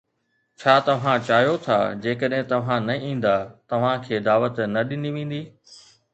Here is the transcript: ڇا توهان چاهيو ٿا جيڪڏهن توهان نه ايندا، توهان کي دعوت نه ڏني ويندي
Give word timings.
ڇا 0.59 0.73
توهان 0.85 1.19
چاهيو 1.27 1.51
ٿا 1.65 1.77
جيڪڏهن 2.05 2.47
توهان 2.53 2.89
نه 2.89 2.95
ايندا، 3.09 3.35
توهان 3.69 4.03
کي 4.09 4.25
دعوت 4.31 4.61
نه 4.75 4.87
ڏني 4.89 5.11
ويندي 5.19 5.41